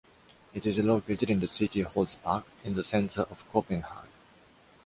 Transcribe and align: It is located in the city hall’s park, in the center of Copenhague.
It 0.55 0.65
is 0.65 0.79
located 0.79 1.29
in 1.29 1.41
the 1.41 1.47
city 1.47 1.81
hall’s 1.83 2.15
park, 2.15 2.45
in 2.63 2.73
the 2.73 2.83
center 2.83 3.21
of 3.21 3.45
Copenhague. 3.53 4.07